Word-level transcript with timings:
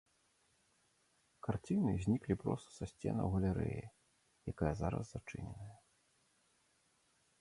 Карціны 1.47 1.91
зніклі 2.05 2.37
проста 2.43 2.69
са 2.77 2.85
сценаў 2.93 3.27
галерэі, 3.35 3.83
якая 4.53 4.73
зараз 4.81 5.03
зачыненая. 5.15 5.71